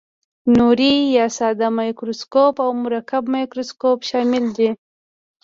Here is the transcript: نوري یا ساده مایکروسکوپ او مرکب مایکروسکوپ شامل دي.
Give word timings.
نوري 0.57 0.93
یا 1.17 1.25
ساده 1.37 1.67
مایکروسکوپ 1.79 2.55
او 2.63 2.69
مرکب 2.83 3.23
مایکروسکوپ 3.33 3.97
شامل 4.09 4.43
دي. 4.57 4.69